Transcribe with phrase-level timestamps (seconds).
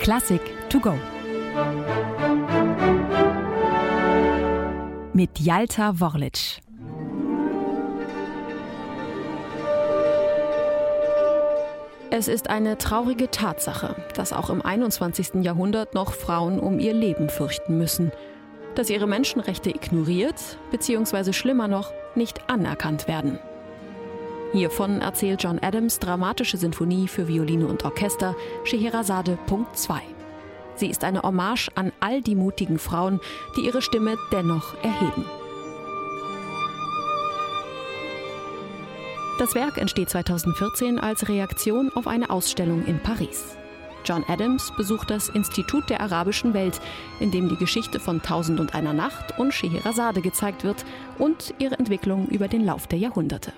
[0.00, 0.94] Klassik to go.
[5.12, 6.60] Mit Jalta Worlic.
[12.10, 15.42] Es ist eine traurige Tatsache, dass auch im 21.
[15.42, 18.12] Jahrhundert noch Frauen um ihr Leben fürchten müssen,
[18.74, 21.32] dass ihre Menschenrechte ignoriert bzw.
[21.32, 23.38] schlimmer noch nicht anerkannt werden.
[24.52, 30.00] Hiervon erzählt John Adams dramatische Sinfonie für Violine und Orchester Scheherazade Punkt 2.
[30.76, 33.20] Sie ist eine Hommage an all die mutigen Frauen,
[33.56, 35.24] die ihre Stimme dennoch erheben.
[39.38, 43.56] Das Werk entsteht 2014 als Reaktion auf eine Ausstellung in Paris.
[44.04, 46.80] John Adams besucht das Institut der arabischen Welt,
[47.20, 50.84] in dem die Geschichte von Tausend und einer Nacht und Scheherazade gezeigt wird
[51.18, 53.52] und ihre Entwicklung über den Lauf der Jahrhunderte.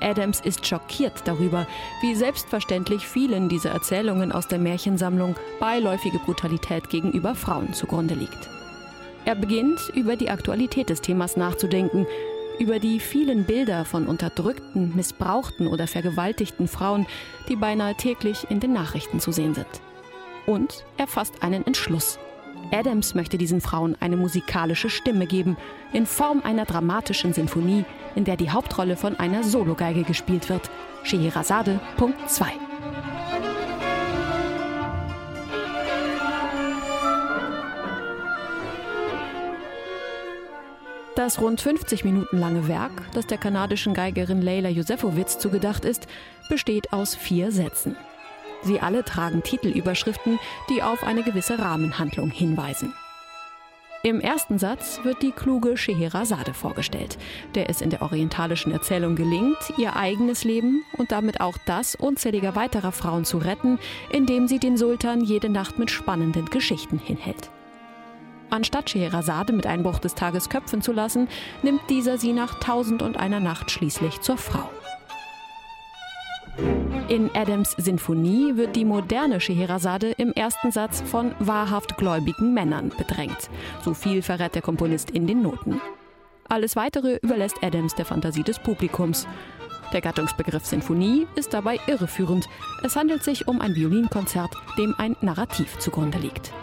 [0.00, 1.66] Adams ist schockiert darüber,
[2.00, 8.48] wie selbstverständlich vielen dieser Erzählungen aus der Märchensammlung beiläufige Brutalität gegenüber Frauen zugrunde liegt.
[9.24, 12.06] Er beginnt, über die Aktualität des Themas nachzudenken,
[12.58, 17.06] über die vielen Bilder von unterdrückten, missbrauchten oder vergewaltigten Frauen,
[17.48, 19.66] die beinahe täglich in den Nachrichten zu sehen sind.
[20.46, 22.18] Und er fasst einen Entschluss.
[22.72, 25.56] Adams möchte diesen Frauen eine musikalische Stimme geben,
[25.92, 27.84] in Form einer dramatischen Sinfonie,
[28.14, 30.70] in der die Hauptrolle von einer Sologeige gespielt wird.
[31.02, 32.46] Scheherazade, Punkt 2.
[41.16, 46.08] Das rund 50 Minuten lange Werk, das der kanadischen Geigerin Leila Josefowitz zugedacht ist,
[46.48, 47.96] besteht aus vier Sätzen.
[48.64, 50.38] Sie alle tragen Titelüberschriften,
[50.70, 52.92] die auf eine gewisse Rahmenhandlung hinweisen.
[54.04, 57.16] Im ersten Satz wird die kluge Scheherazade vorgestellt,
[57.54, 62.54] der es in der orientalischen Erzählung gelingt, ihr eigenes Leben und damit auch das unzähliger
[62.54, 63.78] weiterer Frauen zu retten,
[64.10, 67.48] indem sie den Sultan jede Nacht mit spannenden Geschichten hinhält.
[68.50, 71.28] Anstatt Scheherazade mit Einbruch des Tages köpfen zu lassen,
[71.62, 74.68] nimmt dieser sie nach Tausend und einer Nacht schließlich zur Frau.
[77.08, 83.50] In Adams Sinfonie wird die moderne Scheherazade im ersten Satz von wahrhaft gläubigen Männern bedrängt.
[83.82, 85.82] So viel verrät der Komponist in den Noten.
[86.48, 89.28] Alles Weitere überlässt Adams der Fantasie des Publikums.
[89.92, 92.46] Der Gattungsbegriff Sinfonie ist dabei irreführend.
[92.82, 96.54] Es handelt sich um ein Violinkonzert, dem ein Narrativ zugrunde liegt.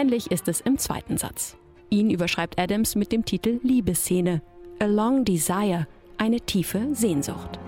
[0.00, 1.58] Ähnlich ist es im zweiten Satz.
[1.90, 4.40] Ihn überschreibt Adams mit dem Titel Liebesszene,
[4.78, 7.58] A Long Desire, eine tiefe Sehnsucht.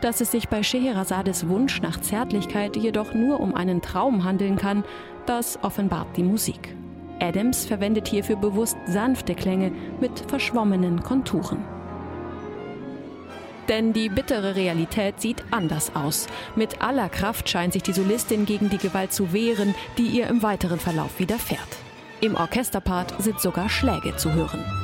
[0.00, 4.84] Dass es sich bei Scheherazades Wunsch nach Zärtlichkeit jedoch nur um einen Traum handeln kann,
[5.26, 6.76] das offenbart die Musik.
[7.18, 11.64] Adams verwendet hierfür bewusst sanfte Klänge mit verschwommenen Konturen.
[13.68, 16.26] Denn die bittere Realität sieht anders aus.
[16.54, 20.42] Mit aller Kraft scheint sich die Solistin gegen die Gewalt zu wehren, die ihr im
[20.42, 21.60] weiteren Verlauf widerfährt.
[22.20, 24.83] Im Orchesterpart sind sogar Schläge zu hören.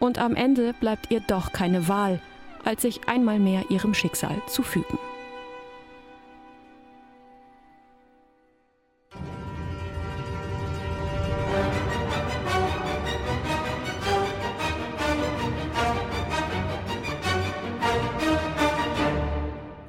[0.00, 2.20] Und am Ende bleibt ihr doch keine Wahl,
[2.64, 4.98] als sich einmal mehr ihrem Schicksal zu fügen.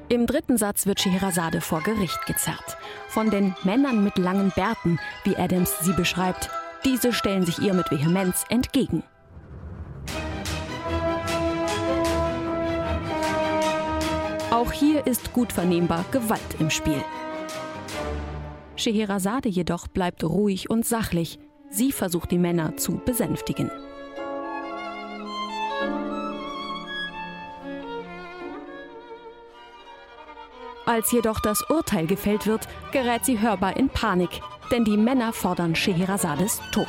[0.09, 2.77] Im dritten Satz wird Scheherazade vor Gericht gezerrt.
[3.07, 6.49] Von den Männern mit langen Bärten, wie Adams sie beschreibt.
[6.83, 9.03] Diese stellen sich ihr mit Vehemenz entgegen.
[14.51, 17.01] Auch hier ist gut vernehmbar Gewalt im Spiel.
[18.75, 21.39] Scheherazade jedoch bleibt ruhig und sachlich.
[21.69, 23.71] Sie versucht die Männer zu besänftigen.
[30.85, 35.75] Als jedoch das Urteil gefällt wird, gerät sie hörbar in Panik, denn die Männer fordern
[35.75, 36.87] Scheherazades Tod.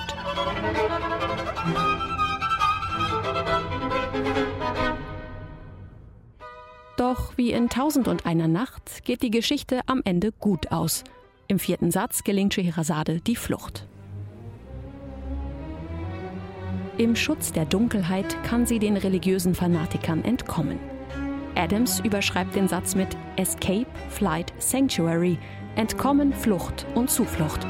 [7.13, 11.05] Doch wie in Tausend und einer Nacht geht die Geschichte am Ende gut aus.
[11.47, 13.87] Im vierten Satz gelingt Scheherazade die Flucht.
[16.97, 20.79] Im Schutz der Dunkelheit kann sie den religiösen Fanatikern entkommen.
[21.55, 25.39] Adams überschreibt den Satz mit Escape, Flight, Sanctuary,
[25.77, 27.61] Entkommen, Flucht und Zuflucht.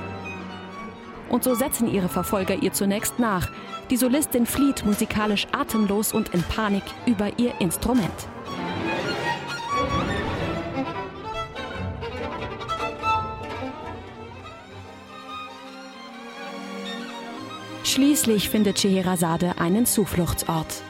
[1.31, 3.51] Und so setzen ihre Verfolger ihr zunächst nach.
[3.91, 8.29] Die Solistin flieht musikalisch atemlos und in Panik über ihr Instrument.
[17.93, 20.83] Schließlich findet Scheherazade einen Zufluchtsort.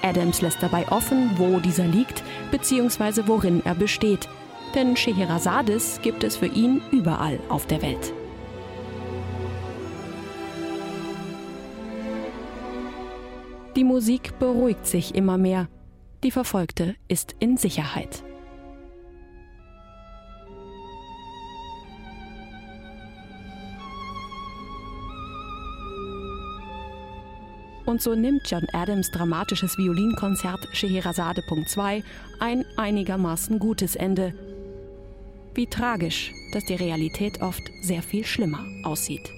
[0.00, 3.24] Adams lässt dabei offen, wo dieser liegt bzw.
[3.26, 4.26] worin er besteht.
[4.74, 8.14] Denn Scheherazades gibt es für ihn überall auf der Welt.
[13.76, 15.68] Die Musik beruhigt sich immer mehr.
[16.24, 18.24] Die Verfolgte ist in Sicherheit.
[27.86, 32.02] Und so nimmt John Adams dramatisches Violinkonzert Scheherazade Punkt 2
[32.40, 34.34] ein einigermaßen gutes Ende.
[35.54, 39.30] Wie tragisch, dass die Realität oft sehr viel schlimmer aussieht.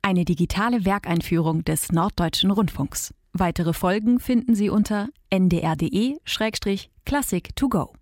[0.00, 3.12] Eine digitale Werkeinführung des Norddeutschen Rundfunks.
[3.34, 6.88] Weitere Folgen finden Sie unter ndr.de-classic
[7.54, 7.92] to go.